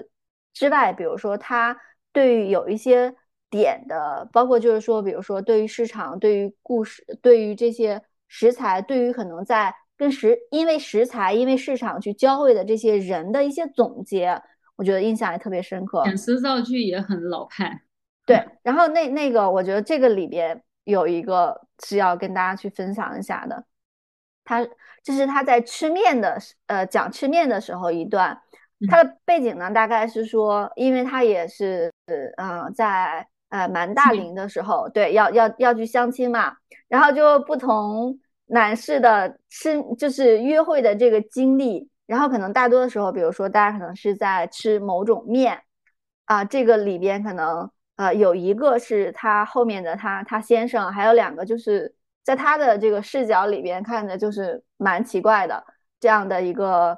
[0.52, 1.80] 之外，比如说他
[2.12, 3.14] 对于有一些
[3.52, 14.42] 点的，包括就是说，比如说对于市场、对于故事、对于这些食材、对于可能在跟食因为食材、因为市场去交汇的这些人的一些总结。
[14.82, 17.84] 我觉得印象也特别深刻，遣词造句也很老派。
[18.26, 23.64] 对，然后那那个，我觉得这个里边有一个是要跟大家去分享一下的，
[24.44, 24.68] 他
[25.04, 28.42] 这是他在吃面的呃讲吃面的时候一段，
[28.90, 31.94] 他的背景呢大概是说，因为他也是
[32.38, 36.56] 嗯在呃蛮大龄的时候，对，要要要去相亲嘛，
[36.88, 41.91] 然后就不同男士的吃就是约会的这个经历。
[42.12, 45.58] 然后可能大多的时候，比如说大家可能是在吃某种面，
[46.26, 55.64] 啊，这个里边可能呃有一个是他后面的他他先生，还有两个就是在他的这个视角里边看着就是蛮奇怪的
[56.02, 56.98] 这样的一个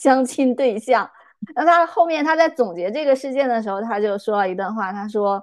[0.00, 1.08] 相亲对象。
[1.54, 5.40] 那他后面他在总结这个事件的时候，他就说了一段话，他说：“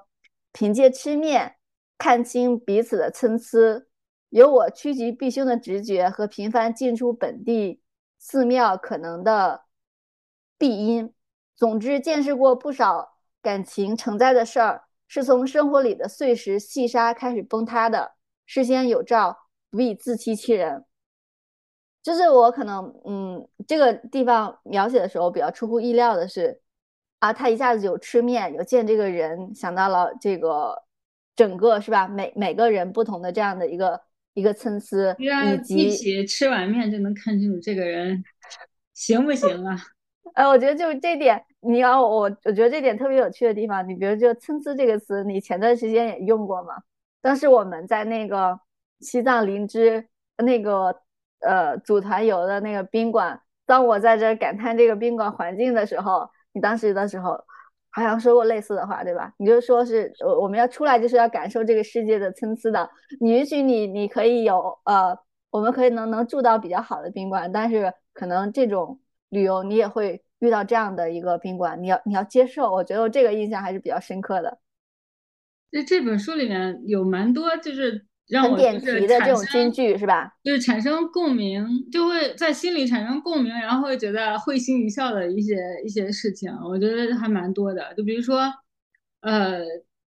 [0.51, 1.55] 凭借吃面
[1.97, 3.85] 看清彼此的参差，
[4.31, 7.79] 有我趋吉避凶的直觉和频繁进出本地。”
[8.19, 9.65] 寺庙可能的
[10.57, 11.13] 必因，
[11.55, 18.13] 总之见识过不少感情成灾的事儿，是从生活里的碎石细沙开始崩塌的。
[18.45, 19.37] 事先有兆，
[19.69, 20.85] 不必自欺欺人。
[22.01, 26.61] 就是我可能，嗯，这个地方描写的时候比较出乎意料的是，
[27.19, 30.83] 啊，他一下子有吃面，有见这个人，想到了这个
[31.35, 32.07] 整个是吧？
[32.07, 34.06] 每每个人不同的这样的一个。
[34.37, 38.23] 一个参差，以及一起吃碗面就能看清楚这个人
[38.93, 39.75] 行不行啊？
[40.35, 43.89] 哎， 我觉得就是这点，你要我，我觉得这点特别有趣的地方。
[43.89, 46.75] 你比如就“参差”这个词，你前段时间也用过嘛？
[47.19, 48.59] 当时我们在那个
[48.99, 50.95] 西藏林芝那个
[51.39, 57.43] 呃组团游的那个宾馆，当我在这感叹这个宾馆环境的时候，你当时的时候。
[58.01, 59.33] 好像说过类似的话，对吧？
[59.37, 62.89] 你就说是，我我们要出来就是要感受这个世界的参差的。
[63.19, 65.17] 你允许你，你可以有呃，
[65.51, 72.71] 我们可以能能住到比较好的宾馆，但是可能这种旅游你也会遇到这样的一个宾馆，你要你要接受。
[72.71, 74.57] 我觉得这个印象还是比较深刻的。
[75.69, 78.06] 这这本书里面有蛮多就是。
[78.43, 80.33] 很点题的这种金句是吧？
[80.43, 87.93] 就是产生共鸣，就会在心里产生共鸣，然后会觉得会心一笑的一些一些事情，我觉得还蛮多的。
[87.95, 88.51] 就比如说，
[89.21, 89.61] 呃，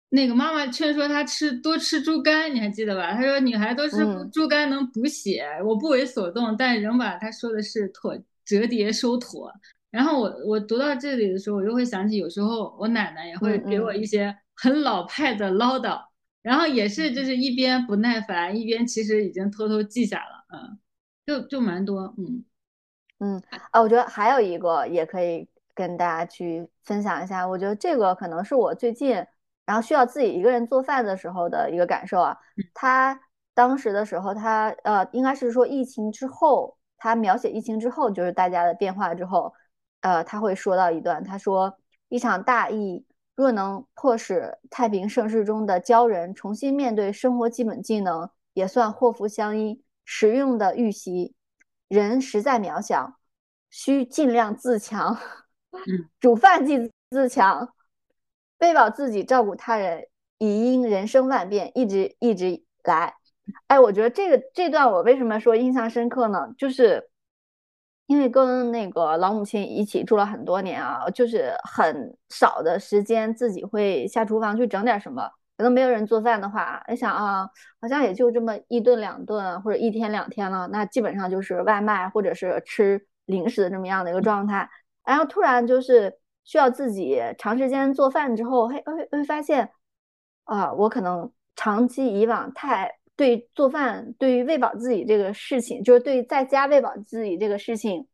[0.08, 3.12] 那个妈妈劝说他吃多吃猪肝，你还记得吧？
[3.12, 3.98] 他说女孩多吃
[4.32, 9.52] 猪肝能补血，我不为所动，但仍把他说的是妥折叠收妥。
[9.90, 16.00] 然后我我读到这里的时候，我就会想起有时候我奶奶也会给我一些很老派的唠叨。
[16.46, 20.78] 然后也是，就是一边不耐烦，一边其实已经偷偷记下了，嗯，
[21.26, 22.44] 就就蛮多，嗯
[23.18, 29.26] 嗯啊，我觉得还有一个也可以跟大家去分享一下，我觉得这个可能是我最近
[29.64, 32.38] 然后需要自己一个人做饭的时候的一个感受啊。
[32.72, 33.20] 他
[33.52, 39.52] 当时的时候，他呃，应该是说疫情之后，他描写疫情之后就是大家的变化之后，
[40.02, 41.76] 呃，他会说到一段，他说
[42.08, 43.04] 一场大疫。
[43.36, 49.82] 若能迫使太平盛世中的鲛人重新面对生活基本技能，也算祸福相依。
[50.08, 51.34] 实用的预习，
[51.88, 53.18] 人实在渺小，
[53.70, 55.18] 需尽量自强。
[56.20, 57.74] 煮饭即自强，
[58.60, 60.06] 喂饱自己，照顾他人，
[60.38, 63.14] 已因人生万变，一直一直来。
[63.66, 66.54] 哎，我觉得这个这段我为什么说印象深刻呢？
[66.56, 67.10] 就是
[68.06, 75.28] 因为跟那个老母亲一起住了很多年啊，就是很少的时间自己会下厨房去整点什么。
[75.56, 77.48] 可能没有人做饭的话，你想啊，
[77.80, 84.68] 好像也就这么一顿两顿，或者一天两天了，那基本上就是外卖或者是吃零食的这么样的一个状态。
[85.02, 86.12] 然后突然就是
[86.44, 89.70] 需要自己长时间做饭之后，会会会发现，
[90.44, 98.06] 啊，我可能长期以往太对做饭、对于喂饱自己这个事情，就是对在家喂饱自己这个事情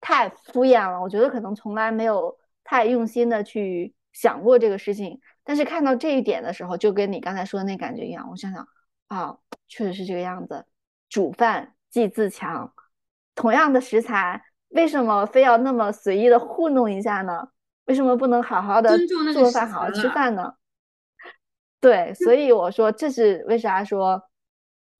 [0.00, 1.00] 太敷衍了。
[1.00, 5.18] 我觉得可能从来没有太用心的去想过这个事情。
[5.42, 8.28] 但是看到这一点的时候，就跟你刚才说的那感觉一样。
[8.30, 8.68] 我想想，
[9.08, 9.36] 啊，
[9.68, 10.64] 确实是这个样子。
[11.08, 12.72] 煮饭即自强，
[13.34, 17.48] 同样的食材，为什么非要那么随意的糊弄一下呢？
[17.86, 18.96] 为什么不能好好的
[19.32, 20.54] 做饭，好好吃饭呢？
[21.80, 24.22] 对，所以我说这是为啥说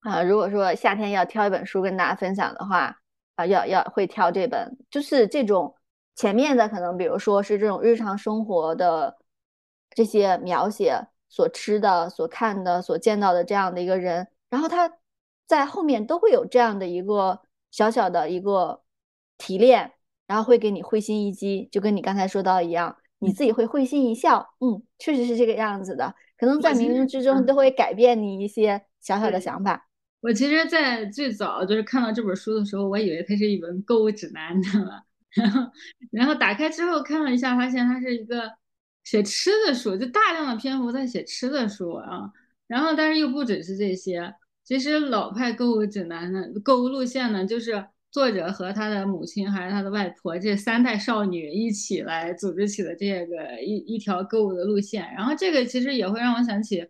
[0.03, 0.23] 啊？
[0.23, 2.95] 如果说夏天要挑一本书跟大家分享的话，
[3.35, 5.75] 啊，要要会挑这本，就是这种
[6.15, 9.17] 前面的可能，比如说是这种日常生活的。
[9.95, 14.91] 这些描写所吃的、所看的、所见到的这样的一个人，然后他
[15.45, 17.39] 在后面都会有这样的一个
[17.69, 18.81] 小小的一个
[19.37, 19.91] 提炼，
[20.25, 29.85] 然后会给你会心一击，就跟你刚才说到一样，你自己会会心一笑，嗯，确实是这个样子的，可能在冥冥之中都会改变你一些小小的想法。
[30.23, 35.01] 我其实，在最早就是看到这本书的时候，我以为它是一本购物指南，你知道吗？
[35.35, 35.71] 然后，
[36.11, 38.51] 然后打开之后看了一下，发现它是一个。
[39.03, 42.31] 写吃的书，就大量的篇幅在写吃的书啊，
[42.67, 44.33] 然后但是又不只是这些，
[44.63, 56.87] 其实老派购物指南呢，购物路线呢，就是作者和他的母亲还是他的外婆这三代少女一起来组织起的这个一一条购物的路线，然后这个其实也会让我想起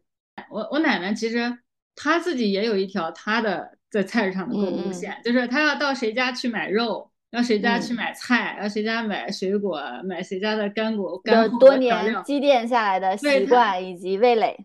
[0.51, 1.57] 我我奶奶，其实
[1.95, 7.09] 她自己也有一条他的在菜市场的购物路线，就是他要到谁家去买肉。
[7.33, 14.55] 要谁家去买菜，要谁家买水果，买谁家的干果干货多年积淀下来的习惯以及味蕾，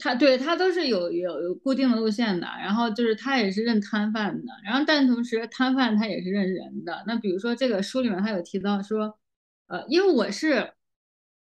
[0.00, 2.46] 他对他都是有有有固定的路线的。
[2.58, 7.04] 然后就是他也是认摊贩的，然后但同时摊贩他也是认人的。
[7.06, 9.18] 那比如说这个书里面他有提到说，
[9.68, 10.72] 呃，因为我是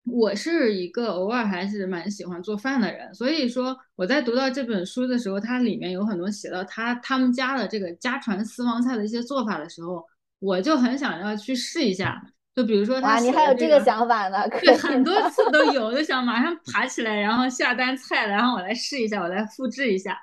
[0.05, 10.05] 我是一个偶尔还是蛮喜欢做饭的人，所以说我在读到这本书的时候，它里面有很多写到他他们家的这个家传私房菜的一些做法的时候。
[10.39, 12.21] 我就很想要去试一下，
[12.53, 14.47] 就比如说他，你还有这个想法呢？
[14.61, 20.15] 对，很多次都有， 就想马上爬起来，然后下单菜，然后我来试一下，我来复制一下。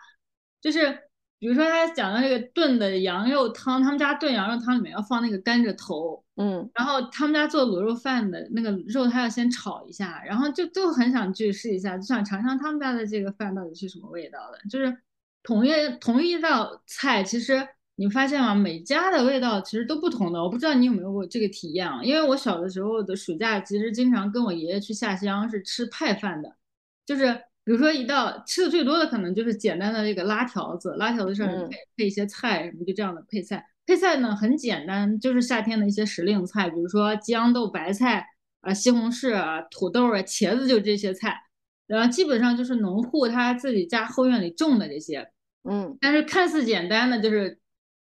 [0.61, 0.97] 就是
[1.42, 14.59] 比如说他讲的这个炖的羊肉汤，他们家炖羊肉汤里面要放那个甘蔗头，嗯，然后他们家做卤肉饭的那个肉，他要先炒一下，然后就就很想去试一下，就想尝尝他们家的这个饭到底是什么味道的。
[14.70, 14.96] 就是
[15.42, 17.66] 同一同一道菜，其实。
[17.96, 18.55] 你发现吗？
[18.55, 20.42] 每家的味道其实都不同的。
[20.42, 22.02] 我不知道你有没有过这个体验啊？
[22.02, 26.57] 因为我小的时候的暑假，其实经常跟我爷爷去下乡，是吃派饭的。
[27.05, 33.64] 就是比如说一道吃的最多的，可能就是简单的这个拉条子，拉条子上配配一些菜什么，就这样的配菜。
[33.87, 38.27] 配菜呢很简单，就是夏天的一些时令菜，比如说豇豆、白菜
[38.61, 41.37] 啊、西红柿啊、土豆啊、茄子，就这些菜。
[41.87, 45.29] 然后基本上就是农户他自己家后院里种的这些。
[45.64, 47.59] 嗯，但是看似简单的就是。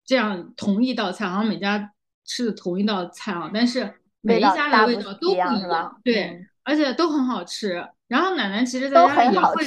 [0.06, 1.94] 这样同一道菜，好像每家
[2.26, 7.86] 吃的同一道菜啊，但是每一家的味道都不一样，对，而且都很好吃。
[8.10, 9.66] 然后奶奶其实在家也会，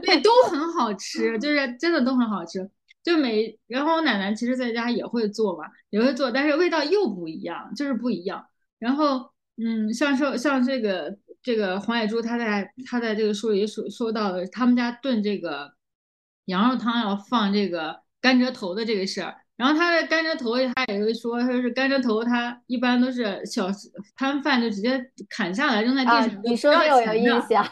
[0.00, 2.68] 对， 都很好吃，就是真的都很好吃。
[3.02, 8.44] 就每，然后我奶奶其实在家也会做嘛，也会做，但是味道又不一样，就是不一样。
[8.78, 9.30] 然后，
[9.62, 15.74] 嗯，像说像这个这个黄野珠，他在他在这个书里说说到的，他们家炖这个
[16.46, 19.43] 羊肉汤要放这个甘蔗头的这个事儿。
[19.56, 23.68] 然后他的甘蔗头，他也会说，说是甘蔗头，他一般都是小
[24.16, 26.40] 摊贩就直接砍下来扔在地上。
[26.42, 27.64] 你说这我有印象，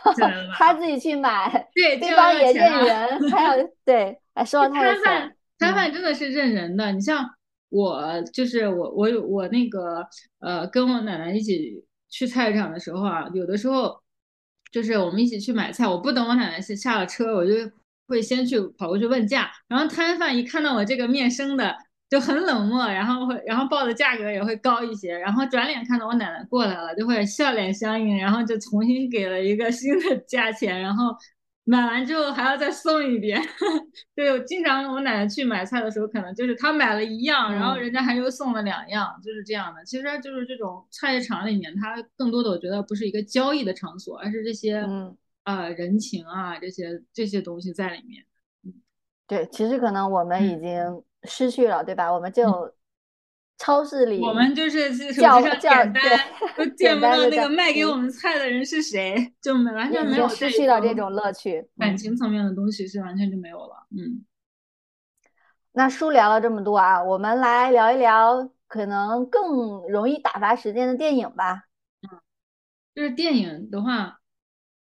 [0.55, 6.93] 他自己去买，对，对方也认人，还有 对，哎，说到摊贩，摊贩真的是认人的。
[6.93, 7.29] 你像
[7.69, 10.07] 我，就是我，我有我那个
[10.39, 14.01] 呃，跟我奶奶一起去菜市场的时候啊，有的时候
[14.71, 17.53] 就是我们一起去买菜，我不等我奶奶下下了车，我就。
[18.13, 21.75] 会先去跑过去问价，然后摊贩一看到我这个面生的
[22.11, 31.17] 就很冷漠，然后会然后报的价格也会高一些，然后转脸看到我奶奶过来了，就会笑脸相迎，然后就重新给了一个新的价钱，然后
[31.65, 33.41] 买完之后还要再送一遍。
[34.15, 39.83] 对，我经常我奶奶去买菜的时候，可能就是她买了一样，然后人家还又送了两样，就是这样的。
[39.87, 48.25] 其实就是这种菜市场里面，它更多的我觉得不是一个交易的场所，而是这些嗯呃人情啊这些这些东西在里面。
[49.27, 52.13] 对，其实可能我们已嗯经失去了，对吧？
[52.13, 52.75] 我们就
[53.57, 56.19] 超市里我们就是叫机上叫点单，对
[56.57, 61.59] 都见简不到那个卖给我们菜的人是谁，就没完全没有失去了这种种乐趣。
[61.59, 63.87] 嗯，感情层面的东西是完全就没有了。
[63.91, 64.25] 嗯。
[65.73, 71.65] 那书聊了这么多啊，我们来聊一聊可能更容易打发时间的电影吧。
[72.03, 72.21] 嗯
[72.95, 74.21] 就是电影的话，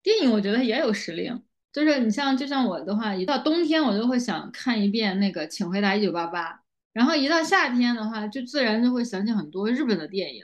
[0.02, 1.42] 电影我觉得也有时令。
[1.72, 6.52] 就是你像，就像我的话，一到冬天我就会想看一遍那个《请回答一九八八》，
[6.92, 10.42] 然后一到夏天的话，就自然就会想起很多日本的电影，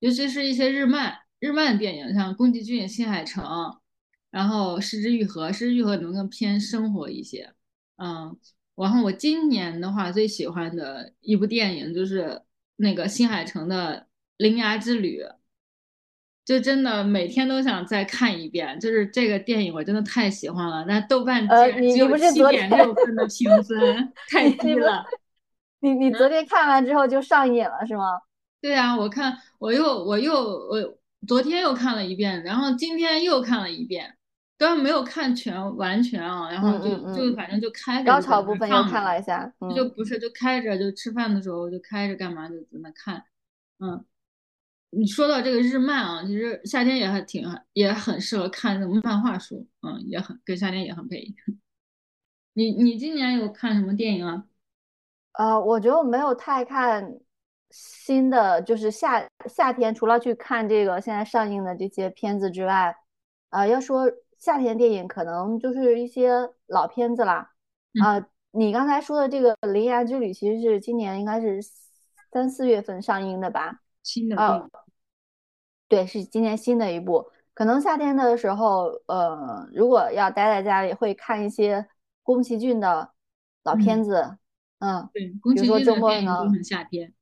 [0.00, 3.44] 尤其是一些日漫日漫电影，像宫崎骏、新海诚，
[4.32, 7.52] 然后失之愈合，失之愈合能更偏生活一些。
[7.98, 8.36] 嗯，
[8.74, 12.42] 然后我今年的话最喜欢的一部电影就是
[12.74, 14.00] 那个新海诚的
[14.38, 15.22] 《铃芽之旅》。
[16.44, 25.02] 就真的每天都想再看一遍，就是这个电影我真的太喜欢了，但豆瓣只有七点六分的评分，太低了。
[25.80, 28.20] 你你昨天看完之后就上瘾了是吗？
[28.60, 34.14] 对啊，我看我又我又我昨天又看了一遍，然后今天又看了一遍，
[34.58, 43.24] 当然没有看全完全啊，然后就嗯嗯就反正就开着高潮部分又看了一下，嗯，就不是就开着就吃饭的时候就开着干嘛就在那看，
[43.80, 44.04] 嗯。
[44.96, 51.24] 你说到这个日漫啊，其实夏天也还挺也很适合看这种漫画书，嗯，也很跟夏天也很配。
[52.52, 54.44] 你你今年有看什么电影啊？
[55.32, 57.18] 呃，我觉得我没有太看
[57.70, 62.94] 新的，就是夏夏天除了去看这个现在上映的这些片子之外，
[63.48, 66.30] 啊、要说夏天电影，可能就是一些
[66.66, 67.50] 老片子啦。
[68.00, 71.58] 啊、你刚才说的这个《铃芽之旅》，其实是今年应该是
[72.30, 73.80] 三四月份上映的吧？
[74.04, 74.70] 新的哦
[75.94, 77.30] 对，是今年新的一部。
[77.54, 81.86] 可能夏天的时候，呃，如果要待在家里，会看一些
[82.24, 83.12] 宫崎骏的
[83.62, 84.36] 老片子，
[84.80, 87.14] 嗯，对，宫比如说崎骏的周末呢电影都很夏天。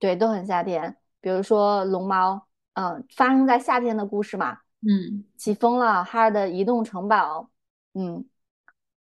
[0.00, 0.96] 对，都很夏天。
[1.20, 2.34] 比如说《龙猫》，
[2.74, 7.48] 嗯，发生在夏天的故事嘛，嗯起风了，哈尔的移动城堡，
[7.94, 8.24] 嗯，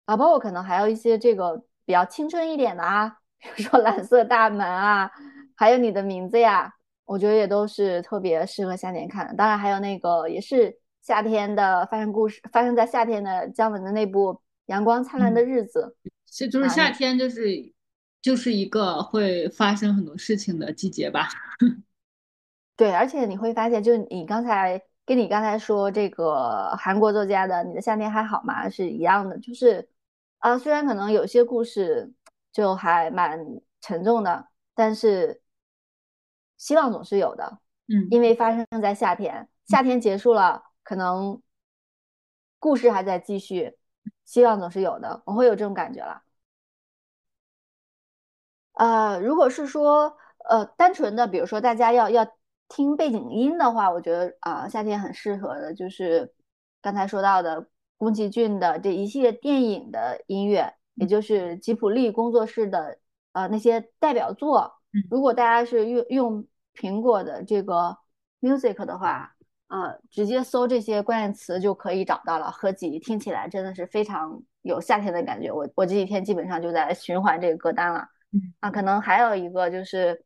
[0.06, 3.18] 啊，包括可能还有一些这个比较青春一点的啊，
[3.54, 5.10] 比如说蓝色大门啊，
[5.54, 6.74] 还有你的名字呀，
[7.10, 9.34] 我觉得也都是特别适合夏天看的。
[9.34, 14.32] 当然还有那个也是夏天的发生故事，发生在夏天的姜文的那部
[14.66, 15.96] 《阳光灿烂的日子》，
[16.30, 17.72] 是就是夏天就是
[18.22, 21.26] 就是一个会发生很多事情的季节吧。
[22.76, 29.88] 对，而且你会发现，就是你刚才跟你刚才说这个韩国作家的《你的夏天还好吗》是一样的，就是
[30.38, 32.12] 啊，虽然可能有些故事
[32.52, 33.36] 就还蛮
[33.80, 34.46] 沉重的，
[34.76, 35.40] 但是
[36.60, 37.58] 希望总是有的，
[37.88, 41.40] 嗯因为发生在夏天，夏天结束了，可能
[42.58, 43.78] 故事还在继续，
[44.26, 46.22] 希望总是有的，我会有这种感觉了。
[48.74, 50.14] 呃，如果是说
[50.50, 52.26] 呃单纯的，比如说大家要要
[52.68, 56.34] 听背景音的话，我觉得啊、夏天很适合的就是
[56.82, 62.98] 刚才说到的宫崎骏的这一系列电影的音乐，也就是吉卜力工作室的
[63.32, 64.74] 呃那些代表作。
[64.92, 67.96] 嗯如果大家是用用苹果的这个
[68.40, 69.34] Music 的话，
[69.68, 72.50] 呃，直接搜这些关键词就可以找到了。
[72.50, 75.52] 合集听起来真的是非常有夏天的感觉。
[75.52, 78.06] 我我这几天基本上就在循环这个歌单了。
[78.32, 80.24] 嗯啊，可能还有一个就是，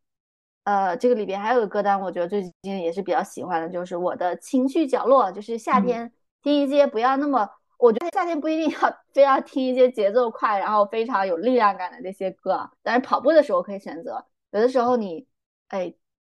[0.65, 14.25] 呃，这个里边还有个歌单，我觉得最近也是比较喜欢的，就是我的情绪角落，就是夏嗯天听一些不要那么，我觉得夏天不一定要非要听一些节奏快，然后非常有力量感的这些歌，但是跑步的时候可以选择。
[14.51, 15.27] 有的时候你，
[15.69, 15.95] 哎，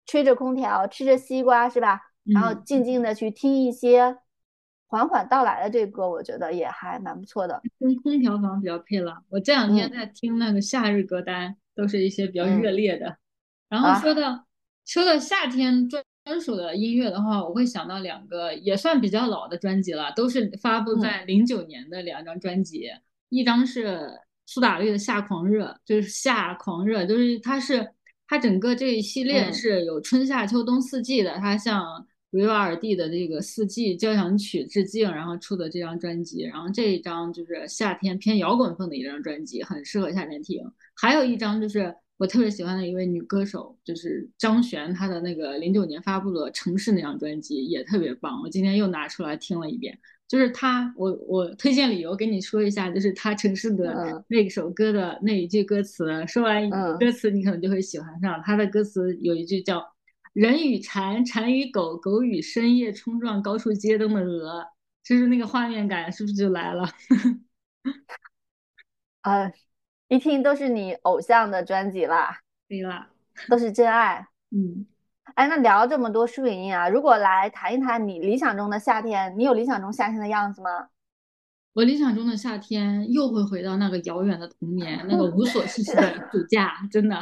[0.08, 2.01] 吹着空调，吃着西瓜，是吧？
[2.34, 4.18] 然后嗯静静的去听一些
[4.88, 7.62] 缓缓到来的这个歌，我觉得也还蛮不错的。
[7.80, 9.22] 跟空调房比较配了。
[9.30, 13.18] 我这两天嗯在听那个夏日歌单，都是一些比较嗯热烈的。
[13.70, 14.45] 然后啊说到
[14.86, 22.89] 说到夏天专专属的音乐的话，我会想到两个也算比较老的专辑了，都是发布嗯在零九年的两张专辑，
[23.30, 27.93] 一张是苏打绿的《夏狂热》，就是夏狂热，就是它是
[28.28, 40.62] 它整个这一系列嗯是有春夏秋冬四季的，它向维瓦尔第的这个四季交响曲致敬，然后出的这张专辑，然后这一张就是夏天偏摇滚风的一张专辑，很适合夏天听。
[40.94, 49.98] 还有一张就是我特别喜欢的一位女歌手，就是张悬，她的那个零九年发布的《城市》那张专辑也特别棒，我今天又拿出来听了一遍。
[50.28, 56.70] 就是他，我我推荐理由跟你说一下，就是他《城市》的那首歌的那一句歌词，说完
[57.00, 58.42] 歌词你可能就会喜欢上。
[58.44, 59.84] 他的歌词有一句叫
[60.34, 64.68] “人与蝉，蝉与狗，狗与深夜冲撞高处街灯的鹅”，
[65.04, 66.86] 就是那个画面感，是不是就来了？
[69.22, 69.52] 啊。
[70.10, 73.10] 一听都是你偶像的专辑啦，对啦，
[73.50, 74.26] 都是真爱。
[74.52, 74.86] 嗯，
[75.38, 80.90] 哎，那聊这么多树影音啊，如果来谈一谈你理想中的夏天，你有理想中夏天的样子吗？
[81.74, 87.16] 我理想中的夏天又会回到那个遥远的童年，那个无所事事的 暑假，真的。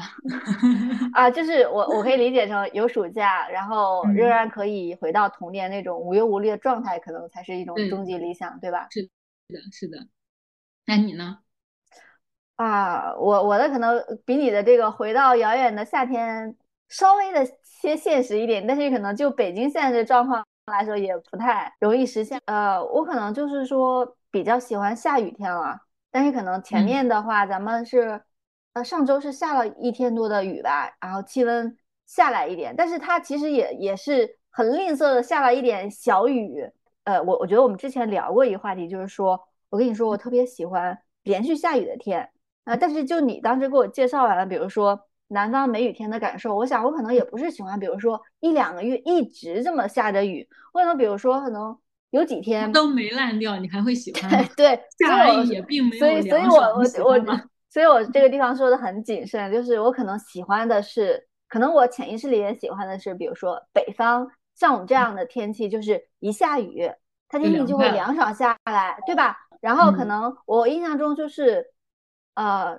[1.11, 8.87] 啊，就是我我可以理解成有暑假，然后仍然可以回到童年那种无忧无虑的状态，可能才是一种终极理想，对吧？
[8.91, 9.09] 是的，
[9.73, 10.07] 是的。
[10.85, 11.39] 那你呢？
[12.55, 16.55] 啊，我我的可能比你的这个回到遥远的夏天
[16.87, 17.45] 稍微的
[17.81, 22.41] 些现实一点，但是可能就北京现在的状况来说也不太容易实现。
[22.45, 25.77] 呃，我可能就是说比较喜欢下雨天了，
[26.11, 28.21] 但是可能前面的话咱们是，
[28.73, 36.69] 呃，上周是下了一天多的雨吧，然后气温下来一点，但是它其实也也是很吝啬的下了一点小雨。
[37.03, 42.29] 呃，我我觉得我们之前聊过一个话题，就是说我跟你说我特别喜欢连续下雨的天。
[42.63, 51.75] 啊，但是就你当时给我介绍完了，比如说南方梅雨天的感受，我想我可能也不是喜欢，比如说一两个月一直这么下着雨，我可能比如说可能
[52.11, 54.47] 有几天都没烂掉，你还会喜欢？
[54.55, 56.57] 对，下雨也并没有所以，所以我
[57.03, 66.91] 我我，所以我这个地方说的很谨慎，就是我可能喜欢的是，可能我潜意识里也喜欢的是，比如说北方像我们这样的天气，就是一下雨，
[67.27, 69.35] 它天气就会凉爽下来，对吧？
[69.59, 71.71] 然后可能我印象中就是。
[72.35, 72.77] 呃，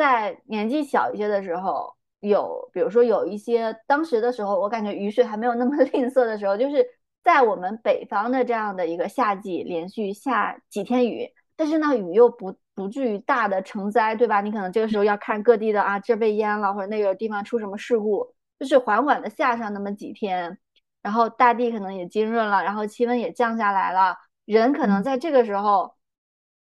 [0.00, 6.86] 在年纪小一些的时候，有比如说有一些当时的时候，我感觉雨水还没有那么 吝啬的时候，就是
[7.22, 14.40] 在我们北方的这样的一个夏季，连续下几天雨，但是呢，雨又不不至于大的成灾，对吧？
[14.40, 20.56] 你可能这个时候要看各地的啊，这被淹了，或者那个地方出什么事故，就是缓缓的下上那么几天，
[21.02, 25.92] 然后大地可能也浸润了，然后气温也降下来了，人可能在这个时候。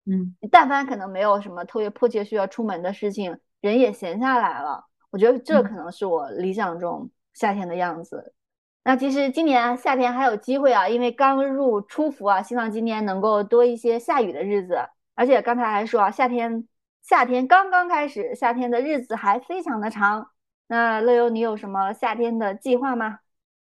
[0.05, 4.85] 嗯，但凡可能没有什么特别迫切需要出门的事情，人也闲下来了。
[5.11, 8.35] 我觉得这可能是我理想中夏天的样子。
[8.83, 14.77] 那其实今年夏天还有机会啊，因为刚入初伏啊，希望今年能够多一些下雨的日子。
[15.15, 16.67] 而且刚才还说啊，夏天
[17.03, 20.31] 夏天刚刚开始，夏天的日子还非常的长。
[20.67, 23.21] 那乐游，你有什么夏天的计划吗？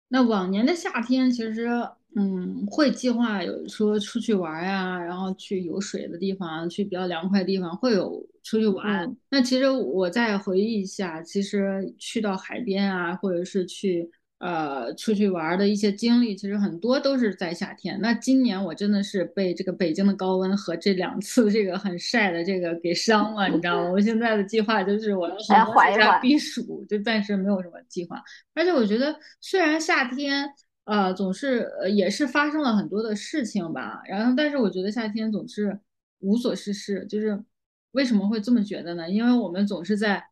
[0.08, 1.90] 那往年的夏天其实。
[2.14, 9.16] 嗯，会计划有说出去玩呀，然后去有水的地方，去比较凉快的地方，会有出去玩。
[9.30, 17.97] 那其实我再回忆一下，其实去到海边啊，或者是去呃出去玩的一些经历，其实很多都是在夏天。
[18.01, 23.89] 那今年我真的是被这个北京的高温和这两次这个很晒的这个给伤了，你知道吗？
[23.89, 28.22] 我现在的计划就是我要回家避暑，就暂时没有什么计划。
[28.53, 30.49] 而且我觉得，虽然夏天。
[30.86, 34.02] 呃，总是呃，也是发生了很多的事情吧。
[34.08, 35.80] 然后，但是我觉得夏天总是
[36.20, 37.06] 无所事事。
[37.08, 37.44] 就是
[37.92, 39.10] 为什么会这么觉得呢？
[39.10, 40.26] 因为我们总是在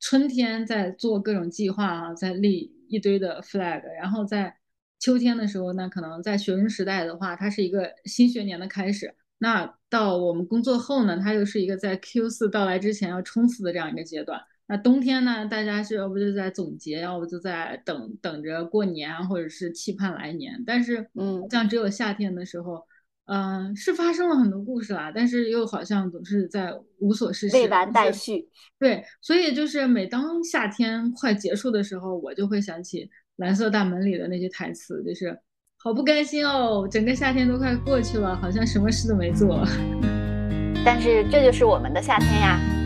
[0.00, 3.82] 春天在做各种计划啊，在立一堆的 flag。
[4.00, 4.56] 然后在
[4.98, 9.14] 秋天的时候，那可能在学生时代的话，它是一个新学年的开始。
[9.38, 14.40] 那到我们工作后呢，它又是一个在 Q 四到来之前要冲刺的这样一个阶段。
[14.70, 15.44] 那冬天呢？
[15.46, 20.62] 大家是要不就在总结，要不就在等等着过年，或者是期盼来年。
[20.64, 22.80] 但是，嗯，像只有夏天的时候，
[23.26, 28.48] 嗯，是发生了很多故事啦，但是又好像总是在无所事事，未完待续。
[28.78, 33.04] 对，所以就是每当夏天快结束的时候，我就会想起
[33.38, 35.36] 《蓝色大门》里的那些台词，就是
[35.78, 39.66] 好不甘心哦，整个夏天都快过去了，好像什么事都没做。
[40.84, 42.79] 但是这就是我们的夏天呀。